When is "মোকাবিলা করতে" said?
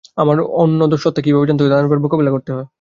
2.05-2.51